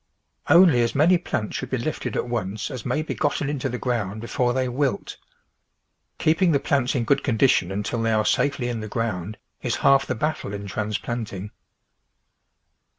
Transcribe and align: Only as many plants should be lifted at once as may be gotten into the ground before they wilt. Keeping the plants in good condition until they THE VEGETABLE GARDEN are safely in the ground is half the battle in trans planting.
Only 0.49 0.81
as 0.81 0.95
many 0.95 1.19
plants 1.19 1.55
should 1.55 1.69
be 1.69 1.77
lifted 1.77 2.15
at 2.15 2.27
once 2.27 2.71
as 2.71 2.87
may 2.87 3.03
be 3.03 3.13
gotten 3.13 3.51
into 3.51 3.69
the 3.69 3.77
ground 3.77 4.19
before 4.19 4.51
they 4.51 4.67
wilt. 4.67 5.17
Keeping 6.17 6.53
the 6.53 6.59
plants 6.59 6.95
in 6.95 7.03
good 7.03 7.23
condition 7.23 7.71
until 7.71 8.01
they 8.01 8.09
THE 8.09 8.17
VEGETABLE 8.17 8.23
GARDEN 8.23 8.45
are 8.45 8.49
safely 8.49 8.67
in 8.69 8.79
the 8.79 8.87
ground 8.87 9.37
is 9.61 9.75
half 9.85 10.07
the 10.07 10.15
battle 10.15 10.55
in 10.55 10.65
trans 10.65 10.97
planting. 10.97 11.51